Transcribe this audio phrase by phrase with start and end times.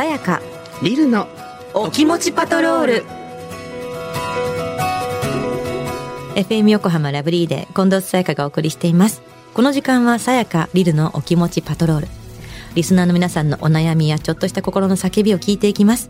[0.00, 0.40] さやか。
[0.82, 1.28] リルの
[1.74, 3.04] お気持ちパトロール。
[6.36, 9.20] FM 横浜ラブリーで近藤さやかがお送りしています。
[9.52, 12.08] この時間はさやかリルのお気持ちパトロール。
[12.74, 16.08] リスナーの皆さんのお悩みやちょっとした心の叫びを聞いていきます。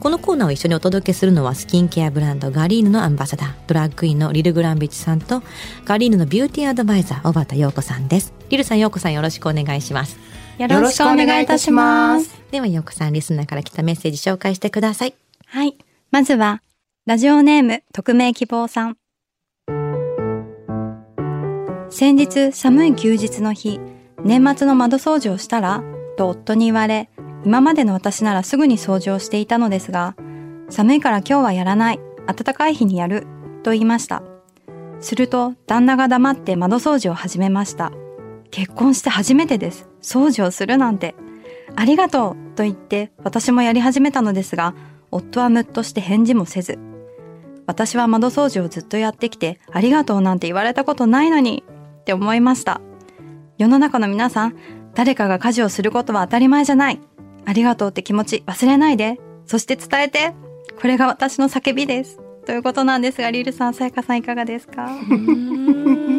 [0.00, 5.42] このコーナーを一緒にお届けするのはスキンケアブランドガリーヌのアンバサダードラッグクイーンのリル・グランビッチさんと
[5.84, 8.32] ガリーヌのビューティーアドバイザー小畑陽子さんです。
[8.48, 10.16] リルさん陽子さんよろしくお願いします
[10.58, 12.42] よろしくお願いいたします。
[12.50, 15.14] では陽子さんリスナーから来たメッセージ紹介してください
[15.46, 15.78] はい。
[16.10, 16.62] まずは、
[17.06, 18.96] ラジオネーム、匿名希望さん。
[21.90, 23.80] 先日、寒い休日の日、
[24.24, 25.82] 年末の窓掃除をしたら
[26.16, 27.08] と夫に言われ、
[27.44, 30.16] 今までの私ならすぐに掃除をしていたのですが、
[30.70, 32.00] 寒いから今日はやらない。
[32.26, 33.26] 暖かい日にやる。
[33.62, 34.22] と言いました。
[35.00, 37.92] すると、旦那が黙って窓掃除を始めました。
[38.50, 39.88] 結婚して初めてです。
[40.02, 41.14] 掃除をするなんて。
[41.76, 44.74] ありがとうと言って私もやり始めたのですが、
[45.10, 46.78] 夫はムッとして返事もせず。
[47.66, 51.62] 私は窓掃除をずっとやってきて、ありがとうなんて言われたことないのに
[52.00, 52.80] って思いました。
[53.58, 54.56] 世の中の皆さん、
[54.94, 57.00] 誰かが家事をすることは当たり前じゃない。
[57.44, 59.20] ありがとうって気持ち忘れないで。
[59.46, 60.32] そして伝えて。
[60.80, 62.20] これが私の叫びです。
[62.46, 64.88] ということなんですが、リルさん、さやかさんいかがですか？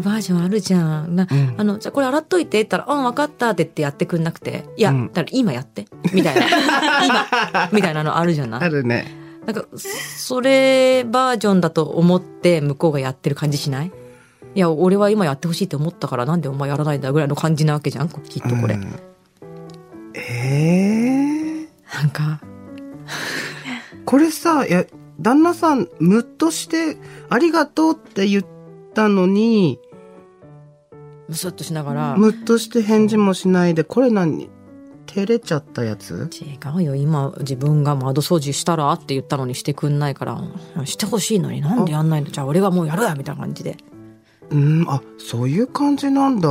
[0.00, 1.14] バージョンあるじゃん。
[1.16, 6.46] な、うん、あの、じゃあこれ洗っといてったら、うん、分かったって言ってやってくんなくて、いや、うん、だから今やって、みたいな。
[7.04, 8.62] 今、みたいなのあるじゃない？
[8.62, 9.06] あるね。
[9.46, 13.90] なんか、それバージョンだと思って向こうがやってる感じしない？
[14.54, 18.08] いや、俺は今やってほしいって思ったからなんでお前やらないんだぐらいの感じなわけじゃん？
[18.08, 18.74] きっとこれ。
[18.74, 18.86] うん、
[20.14, 22.40] ええー、なんか。
[24.04, 24.84] これさ、いや、
[25.20, 26.98] 旦那さん、ムッとして、
[27.30, 28.51] ありがとうって言って
[28.92, 29.78] たのに
[31.28, 34.50] むすっとしながら、ムッとして返事もしないでこれ何？
[35.06, 36.30] 照れちゃったやつ？
[36.32, 36.94] 違うよ。
[36.94, 40.42] 今自分が窓掃除したらって言ったのにしてくんないから
[40.84, 42.28] してほしいのになんでやんないの？
[42.28, 43.76] じゃあ俺がもうやるやみたいな感じで。
[44.50, 44.86] うん。
[44.88, 46.48] あそういう感じなんだ。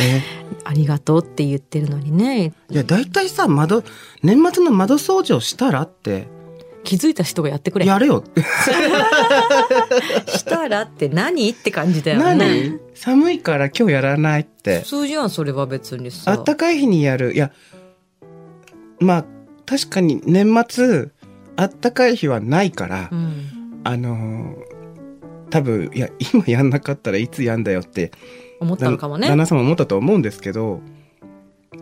[0.00, 0.22] え？
[0.64, 2.52] ありがとうって言ってるのにね。
[2.70, 3.82] いや大体さ窓
[4.22, 6.28] 年末の窓掃除をしたらって
[6.84, 7.86] 気づいた人がやってくれ。
[7.86, 8.24] やれよ。
[10.26, 11.48] したらって何？
[11.50, 12.34] って感じだよね。
[12.36, 12.80] 何？
[12.94, 14.80] 寒いから今日やらないって。
[14.80, 16.30] 普通じゃんそれは別にさ。
[16.30, 17.34] あったかい日にやる。
[17.34, 17.52] いや
[19.00, 19.24] まあ
[19.66, 21.08] 確かに年末
[21.56, 23.80] あったかい日はないから、うん。
[23.84, 24.72] あのー
[25.50, 28.10] 多分いや今やんなかったらいつやんだよって
[28.58, 29.28] 思ったのかもね。
[29.28, 30.80] 旦那さんも思ったと思うんですけど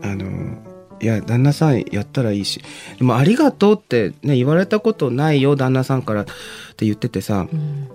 [0.03, 0.70] あのー
[1.01, 2.61] いや旦那さんやったらいいし。
[2.99, 6.25] でも「ありがとう」ってね言われたことないよ旦那さんからっ
[6.77, 7.89] て言っててさうん。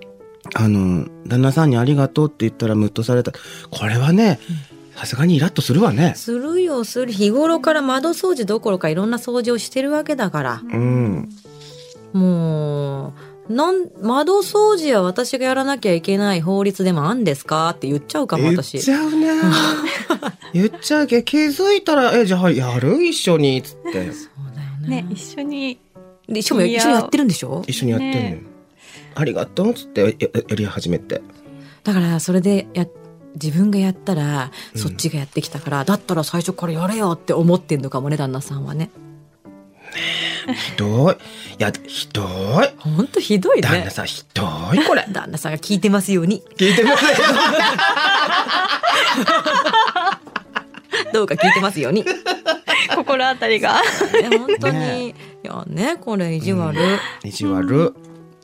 [0.53, 3.31] あの旦那さんに「ありがとう」って言ったらムッとされた。
[3.71, 4.39] これはね
[4.95, 6.13] さすがにイラッとするわね。
[6.15, 7.11] するよする。
[7.11, 10.61] 日頃から窓掃除どころかいろんな掃除をしてるわけだから。
[10.63, 11.29] うん。
[12.13, 13.13] もう
[13.47, 18.79] なん窓掃除は私がやらなきゃいけない法律でもあんですかって言っちゃうかも言っ私。
[18.79, 19.27] ちゃうね。
[20.53, 23.03] 言っちゃうけど気づいたら「えじゃあやる？
[23.03, 24.11] 一緒に」っつって。
[24.11, 25.77] そうだよねね、一緒に。
[26.27, 27.63] で一緒に一緒にやってるんでしょ？
[27.67, 28.41] 一緒にやってんのよ、ね。
[29.13, 30.17] ありがとうっつって
[30.49, 31.21] やり始めて。
[31.83, 32.87] だからそれでや
[33.39, 34.81] 自分がやったらうん。
[34.81, 38.89] そっちがやってきたから、だったら最初からやれよって思ってんのかもね旦那さんはね
[40.53, 41.13] ひどい。
[41.13, 41.17] い
[41.59, 42.25] やひどい。
[42.77, 43.61] ほんとひどいね。
[43.61, 45.05] 旦那さんひどいこれ。
[45.11, 46.43] 旦那さんが聞いてますように。
[46.57, 47.11] 聞いてますよ。
[51.13, 52.03] どうか聞いてますように。
[52.03, 52.11] ね
[52.95, 53.81] 心当たりが。
[54.37, 55.07] 本当に、ね。
[55.09, 55.13] い
[55.43, 56.75] やねこれ意地悪、
[57.23, 57.95] 意地悪。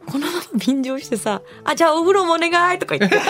[0.05, 3.17] このまま便乗してさ「あじゃあお風呂もお願い」とか言って「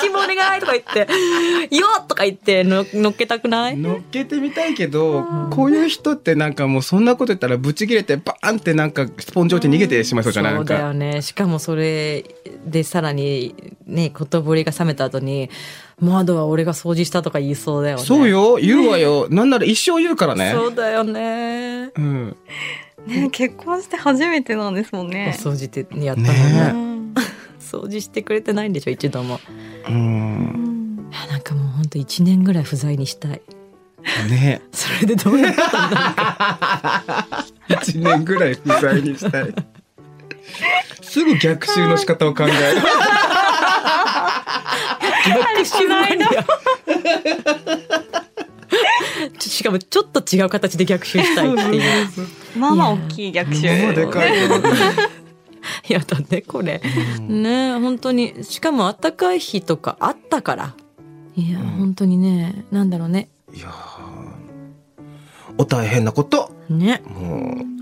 [0.00, 1.00] キッチンもお願い」とか言って
[1.74, 12.24] 「よっ!」とか言っての乗っけたくない乗っけてみたいけどこういう人ってなんかもうそんなこと言ったらブチ切れてバーンってなんかスポンジ落ち逃げてしまいそうじゃないなんそうだよねしかもそれ
[12.64, 13.54] でさらに
[13.86, 15.50] ね言ぶりが冷めた後に
[16.00, 22.36] 「窓は俺が掃除した」とか言いそうだよねそうよ言うわよなんなら一生言うからねそうだよねうん
[23.06, 25.50] ね、結婚して初めてなんですもんねお。
[25.50, 26.97] 掃除ってやったのねね
[27.68, 29.40] 掃除してくれてないんでしょ一度も。
[29.88, 31.08] うん。
[31.10, 33.42] いやなんかもうほんと1年ぐらい不在にしたい。
[34.30, 34.62] ね。
[34.72, 37.46] それでどういうことになるか。
[37.82, 39.54] 一年ぐらい不在にしたい。
[41.02, 42.54] すぐ逆襲の仕方を考える。
[45.28, 46.28] 逆襲マニア
[49.38, 51.82] ちしかもちょっと違う形で逆襲したいっていう。
[52.56, 53.66] まあまあ大きい逆襲。
[53.82, 54.70] もうでかいけどね
[55.92, 56.82] やだねこれ、
[57.20, 58.44] ね本当に。
[58.44, 60.74] しかも暖かい日とかあったから。
[61.36, 61.66] いや、うん。
[61.66, 63.28] 本当にねなんだろうね。
[63.54, 63.98] いやー。
[65.56, 66.52] お大変なこと。
[66.68, 67.02] ね。
[67.06, 67.78] もう。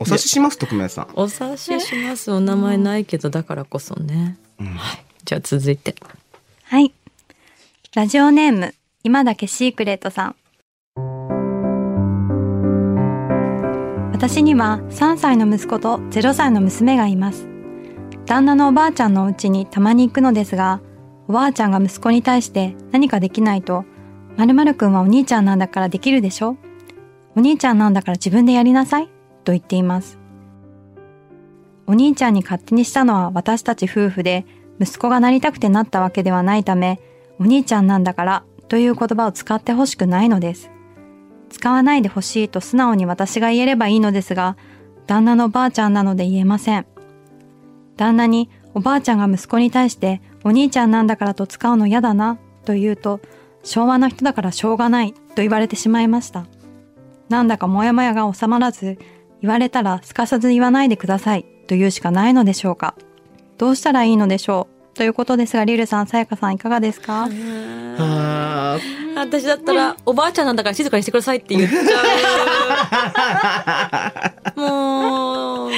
[0.00, 2.32] お察しします徳明さん、お察しします。
[2.32, 4.36] お名前ないけどだからこそね。
[4.58, 4.76] うん。
[5.24, 5.94] じゃあ続いて。
[6.64, 6.92] はい。
[7.94, 10.36] ラジオネーム、今だけシークレットさん。
[14.22, 17.48] 私には3歳の息子と0歳の娘がいます。
[18.24, 20.80] 旦那のおばあちゃんのお家にたまに行くのですが、
[21.26, 23.84] おばあちゃんが息子に対して何かできないと、
[24.36, 26.56] 〇〇くんはお兄ちゃんなんだからできるでしょ？
[27.34, 29.10] お兄ちゃんなんだから自分でやりなさい？
[29.42, 30.20] と言っています。
[31.88, 34.46] お兄ちゃんに勝手にしたのは私たち夫婦で、
[34.78, 37.00] 息子がなりたくてなったわけではないため、
[37.40, 40.70] お兄ちゃんなんだからという言葉を使ってほしくないのです。
[41.52, 44.56] 使わないでほしいと素直に私が言えればいいのですが、
[45.06, 46.86] 旦那のばあちゃんなので言えません。
[47.96, 53.20] 旦那におばあちゃんが息子に対してお兄ちゃんなんだからと使うの嫌だなと言うと、
[53.62, 56.46] 昭和の人だからしょうがないと言われてしまいました。
[57.28, 58.98] なんだかモヤモヤが収まらず、
[59.40, 62.94] 言われたらすかさず言わないでくださいと言うしかないのでしょうか。
[63.58, 67.28] どうしたらいいのでしょうということですが、リルさん、さやかさんいかがですか？
[67.98, 68.78] あ
[69.22, 71.80] 私だったら、おばあちゃんなんだから静かにしてくださいって言っちゃ
[74.56, 74.60] う。
[74.60, 75.74] もう、ー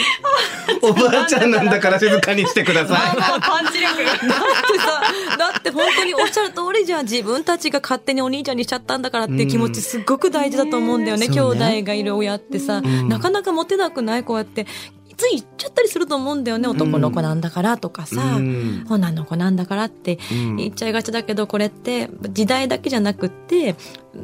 [0.82, 2.98] おばあちゃんなんだから静かにしてください
[3.40, 4.12] パンチ力が。
[4.12, 4.28] だって
[4.78, 5.02] さ、
[5.38, 7.04] だって本当におっしゃる通りじゃん。
[7.04, 11.26] 自分たちが勝手にお兄ちゃんにしちゃったんだからっていう気持ちすっごく大事だと思うんだよね。
[11.26, 14.66] うん兄弟がいる親ってさ、んなかなかモテなくないこうやって。
[15.16, 16.68] つい言っちゃったりすると思うんだよね。
[16.68, 18.86] 男の子なんだからとかさ、うん。
[18.88, 20.56] 女の子なんだからってうん。
[20.56, 23.76] 言っちゃいがちだけど、これって時代だけじゃなくって、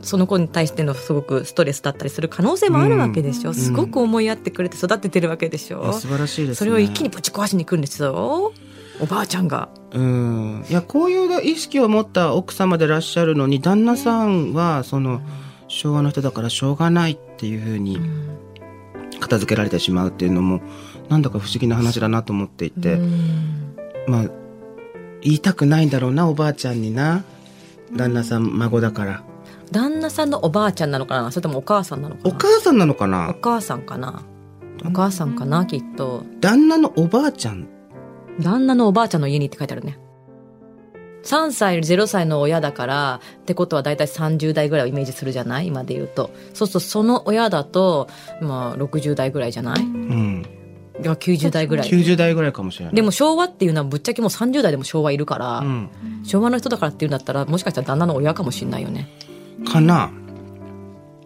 [0.02, 3.50] その子に対してのすごくストレスだったりする可能性もあるわけでしょ。
[3.50, 3.54] うん。
[3.54, 5.92] すごく思いやってくれて育ててるわけでしょ。
[5.92, 6.54] 素晴らしいですね。
[6.56, 8.52] それを一気にぶち壊しに来るんですよ。
[9.00, 9.68] おばあちゃんが。
[9.92, 10.64] うん。
[10.68, 15.20] いやこういう意識を持った奥様でいらっしゃるのに旦那さんはその
[15.68, 17.98] 昭和の人だからしょうがないっていうふうに
[19.20, 20.60] 片付けられてしまうっていうのも
[21.08, 23.76] なんだか不思議な話だなと思っていて、うん。
[24.08, 24.24] まあ
[25.22, 27.24] 言いたくないんだろうなおばあちゃんにな。
[27.94, 29.22] 旦那さん孫だから。
[29.70, 31.30] 旦那さんのおばあちゃんなのかな？
[31.30, 32.30] それともお母さんなのかな？
[32.34, 34.22] お母さんなのかおな母さんかな？
[34.84, 36.24] お母さんかなきっと。
[36.40, 37.68] 旦那のおばあちゃん。
[38.40, 39.98] 旦那のおばあちゃんの家にって書いてあるね
[41.22, 45.66] 3歳0歳の親だからってことは大体30代ぐらいをイメージするじゃない？
[45.66, 46.30] 今で言うと。
[46.54, 48.08] そうするとその親だと
[48.40, 49.82] まあ60代ぐらいじゃない？
[49.82, 50.46] うん。
[51.02, 51.88] いや90代ぐらい。
[51.88, 52.94] 90代ぐらいかもしれない。
[52.94, 55.90] でも昭和っていうのはぶっちゃけもう30代でも昭和いるから、うん。
[56.24, 59.08] 昭和の人だからっていうんだったらもしかしたら旦那の親かもしれないよね。
[59.70, 60.10] かな。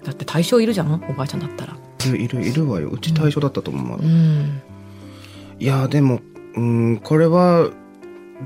[0.05, 0.93] だって対象いるじゃん？
[1.09, 1.77] おばあちゃんだったら。
[2.05, 2.91] いるいるいるわよ。
[2.91, 4.61] うち対象だったと思う、うん。
[5.59, 6.21] いやでも
[6.57, 7.71] うんこれは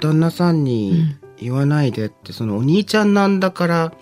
[0.00, 3.92] 旦那さんに言わないでって、そのお兄ちゃんなんだから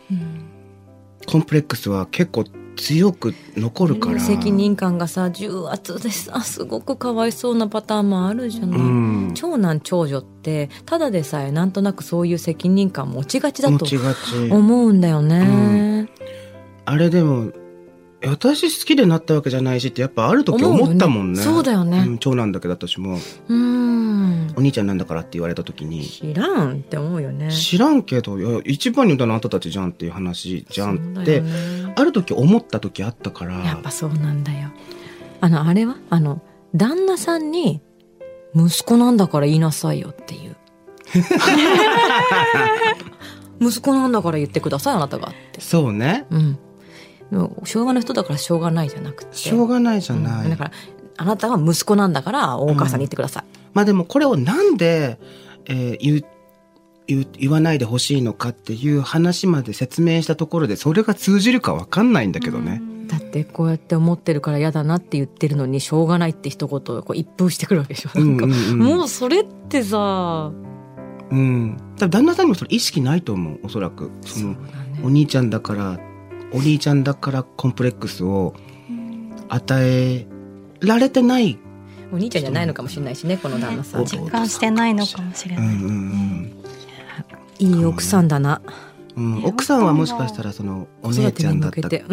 [1.26, 2.44] コンプレックスは結構
[2.76, 9.32] 強く残るから、責任感がさ重圧でさすごくかわいそうなパターンもあるじゃない、うん。
[9.34, 13.86] 長男長女ってただでさえなんとなくそういう責任感持ちがちだと
[14.50, 16.08] 思うんだよね、
[16.84, 17.50] あれでも
[18.28, 21.38] 私好きでなったわけじゃないしってやっぱある時思ったもんね。
[21.38, 22.04] ねそうだよね。
[22.04, 23.18] ん長男だけど私も
[23.48, 23.54] う。
[23.54, 24.54] ん。
[24.56, 26.04] お兄ちゃんなんだからって言われた時に。
[26.04, 27.50] 知らんって思うよね。
[27.52, 31.36] 知らんけどいや一番に言ったのあんたたちじゃんっていう話じゃんって。
[31.36, 31.92] よね。
[31.96, 33.58] ある時思った時あったから。
[33.58, 34.70] やっぱそうなんだよ。
[35.40, 35.96] あのあれは？
[36.10, 36.42] あの
[36.74, 37.80] 旦那さんに
[38.54, 40.56] 息子なんだから言いなさいよっていう。
[43.60, 45.60] 息子なんだから言ってくださいあなたがって。
[45.60, 46.26] そうね。
[46.30, 46.58] うん
[47.64, 49.36] 昭和の人だからしょうがないじゃなくて。
[49.36, 50.72] しょうがないじゃない、うんだから
[51.18, 55.18] あなたは息子なんだからお母さんに言ってください、まあでもこれをなんで、
[55.64, 56.24] えー言う
[57.06, 62.82] 言う言わないでほしいのかっていう話まで説明したところでそれが通じるかわかんないんだけどね。
[63.06, 68.78] だってこうやって思ってるから嫌だなって言ってるのにしょうがないって一言をこう一風してくるわけでしょ、うんうんうん。
[68.80, 70.50] もうそれってさ。
[71.30, 71.76] うん。
[71.96, 74.10] 多分旦那さんにもそれ意識ないと思うおそらく。
[74.22, 75.00] そのだね。
[75.04, 76.00] お兄ちゃんだから
[76.52, 78.54] お兄ちゃんだからコンプレックスを
[79.48, 80.26] 与え
[80.80, 81.58] られてない。
[82.12, 85.66] お兄ちゃんじゃないのかもしれないしねこの旦那さんお実感してないのかもしれない。
[85.66, 86.52] うんうん
[87.58, 88.60] いい奥さんだな
[89.16, 92.08] うんうん、奥さんはもしかしたらそのお姉ちゃんだった経験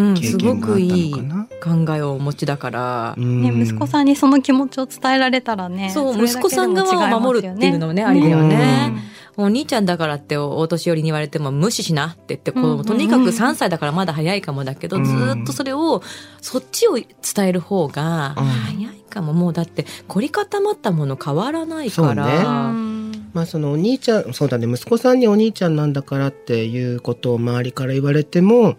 [0.59, 1.85] があったのかな？
[1.85, 5.89] 考えをお持ちだから、ね、息子さんにその気持ちを伝えられたらね。
[5.89, 8.49] そう息子さん側を守るっていうのもね違ありだようん。
[8.49, 8.93] ね、
[9.35, 12.85] お兄ちゃんだからってお年寄りに言われても無視しなって言ってこう、うんうんうん。
[12.85, 15.05] とにかく3歳だからまだ早いかもだけど、うん。
[15.05, 16.01] ずーっとそれを
[16.41, 17.07] そっちを伝
[17.47, 22.15] える方がうん早いかも、もうだって凝り固まったもの変わらないかそうね。
[22.15, 22.92] ら、うん
[23.33, 28.75] まあそのお兄ちゃんそうだね息子さんにお兄ちゃんなんだからっていうことを周りから言われても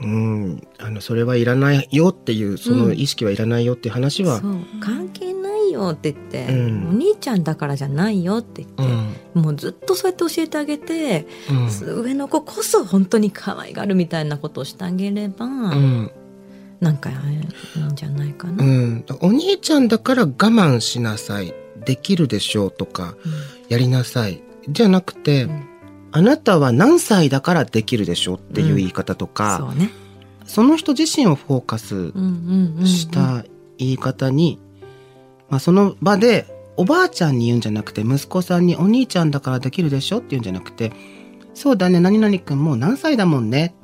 [0.00, 6.88] うんあのそれはいらないよっていうその意識はいらないよっていう話は、そう関係ないよって言って、うん。
[6.88, 8.82] お兄ちゃんだからじゃないよって言って、
[9.34, 9.42] うん。
[9.42, 12.02] もうずっとそうやって教えてあげて、うん。
[12.02, 16.10] 上の子こそ本当に可愛がるみたいなことをしてあげれば、うん。
[16.80, 18.64] なんかいいんじゃないかな。
[18.64, 23.16] うん、お兄ちゃんだから我慢しなさいできるでしょうとか
[23.68, 24.42] やりなさい。
[24.68, 25.68] じゃなくて、ん。
[26.12, 29.90] あなたは何歳だからできるでしょうっていう言い方とか、そうね。
[30.46, 32.12] その人自身をフォーカス
[32.86, 33.44] した
[33.78, 34.60] 言い方に、
[35.48, 40.92] まあ、その場でおばあちゃんに言うんじゃなくて息子さんにお兄ちゃんだからできるでしょって言うんじゃなくて
[41.54, 43.74] そうだね何々君もう何歳だもんね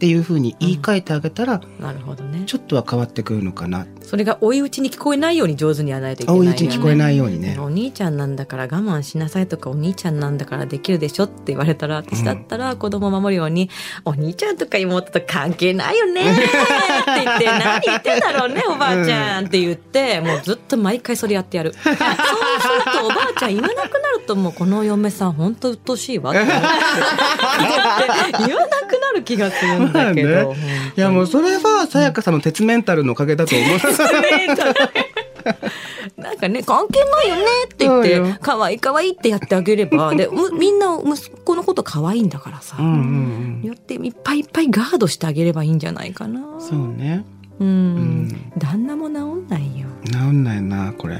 [0.00, 2.44] っていうふうに言い換えてあげたら、なるほどね。
[2.46, 6.48] ちょっとは変わってくるのかなそれが追い打ちに聞こえないように上手にやらないといけないよね。
[6.48, 7.58] 追い打ちに聞こえないようにね。
[7.60, 13.68] お兄ちゃんなんだから我慢しなさいとかお兄ちゃんなんだからできるでしょって言われたら私だったら子供を守るように、
[14.06, 16.40] お兄ちゃんとか妹と関係ないよねって
[17.22, 26.40] 言って何言ってんだろうねおばあちゃんって言ってもうずっと毎回それやってやる そうするとおばあちゃん言わなくなるともうこの嫁さん本当鬱陶しいわって
[28.46, 28.79] 言わな
[29.20, 33.78] る気がするんだけど、まあねいやもうそれはさやかさんの鉄メンタルのおかげだと思う。
[36.16, 38.02] なんかね関係ないよねって言っ
[38.34, 46.60] て可愛い可愛いってやってあげれば でむみんな息子のこと可愛いんだからさ、うんうんよっていっぱいいっぱいガードしてあげればいいんじゃないかなうん。
[46.60, 47.24] そうね。
[47.58, 51.18] うん、うん旦那も治んないよ治んないなこれ。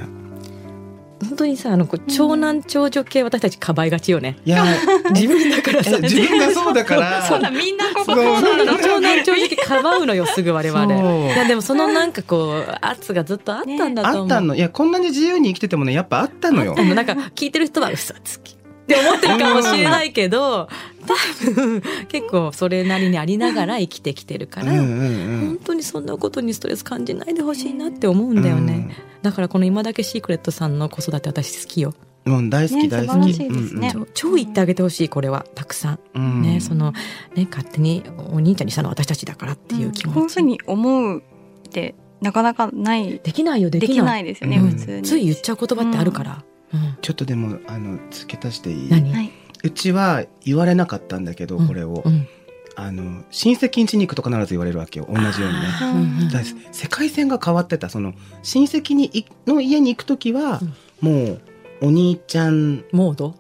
[1.21, 4.39] 本当にさあのこう長男長女系私たちかばいがちよね。
[4.45, 4.65] いや
[5.11, 7.23] 自分だからさえ 自分がそうだから。
[7.23, 8.79] そうだみんなここそうそうなの。
[8.79, 10.95] 長男長女系かばうのよすぐ我々。
[10.95, 14.55] いやでもそのなんかこう圧がずっとあったんだと思う、あったの。
[14.55, 16.75] いやこんなに自由に生きててもねやっぱあったのよ。
[16.79, 16.83] あ。
[16.83, 16.95] の。
[16.95, 18.60] なんか聞いてる人は嘘つき
[18.97, 20.69] って思ってるかもしれないけど
[21.07, 31.95] 多分結構それなりにありながら生きてきてるから、うんうん本当にそんなことにストレス感じないでほしいなって思うんだよね、だからこの今だけシークレットさんの子育て私好きよ。
[32.25, 32.33] うん。
[32.33, 33.33] もう大好きね大好き。
[33.35, 33.93] 素晴らしいですね。
[33.93, 35.45] 超超言ってあげてほしいこれは。
[35.55, 36.43] たくさん、うん。
[36.43, 36.93] ねその
[37.35, 43.21] ね勝手にお兄ちゃんにしたのは私たちだからっていう気持ち、こういうふうに思うってなかなかない。
[43.23, 44.07] できないよででききない。
[44.07, 44.71] ないですよね、うん。
[44.71, 45.03] 普通に。
[45.03, 46.99] つい言っちゃう言葉ってあるから、うん。
[47.01, 48.89] ちょっとでもあの付け足していい？
[48.89, 49.31] 何、はい。
[49.63, 51.69] うちは言われなかったんだけどうん。
[51.69, 52.29] これを、うん。
[52.77, 55.07] あの親戚ん家に行くと必ず言われるわけよ。
[55.09, 55.67] 同じようにね。
[55.83, 55.99] うん。
[55.99, 56.31] うん
[56.73, 57.91] 世界線が変わってた。
[57.91, 60.61] その親戚にいの家に行く時は、
[61.01, 61.41] もう
[61.83, 63.35] お兄ちゃんモード？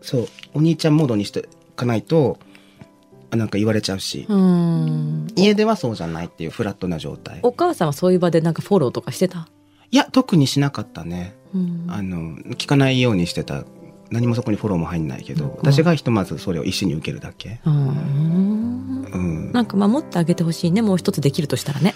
[0.00, 0.28] そう。
[0.52, 1.42] お兄ちゃんモードにしてい
[1.74, 2.38] かないと
[3.30, 5.26] あなんか言われちゃうし、うん。
[5.34, 7.40] 家ではそうじゃないっていうフラットな状態。
[7.42, 9.48] お母さんはそういう場でなんかフォローとかしてた、
[9.90, 11.86] いや特にしなかったねうん。
[11.88, 13.64] あの聞かないようにしてた。
[14.10, 15.50] 何もそこにフォローも入んないけど、うん。
[15.56, 20.82] 私がひとまずそれを一緒に受けるだけ、うんうん、なんか守ってあげてほしいね。
[20.82, 21.94] もう一つできるとしたらね。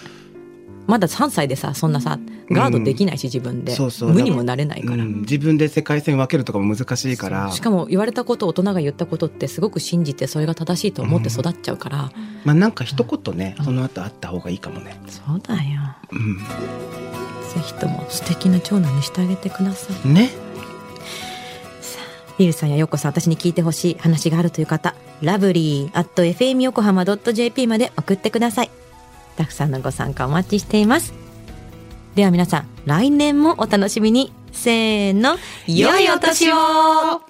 [0.87, 2.17] まだ3歳でさそんなさ
[2.49, 4.11] ガードできないし自分で、そうそう。
[4.11, 5.21] 無にもなれないから、うん。
[5.21, 7.51] 自分で世界線分けるとかも難しいから。
[7.51, 12.11] しかも言われたこと大人が言ったことってすごく信じてそれが正しいと思って育っちゃうから、
[12.43, 15.79] まあなんか一言ね、うんその後あった方がいいかもね、そうだよ。
[16.11, 16.39] うん、
[17.53, 20.07] ぜひとも素敵な長男にしてあげてください。
[20.07, 20.29] ね。
[22.37, 28.71] リルさんやヨコさん私に聞いてほしい話があるという方ラブリー at fm 横浜 .jp まで送ってください。
[29.35, 31.13] たくさんのご参加お待ちしています。
[32.15, 34.33] では皆さん来年もお楽しみに。
[34.51, 35.37] せーの。
[35.67, 37.28] 良いお年を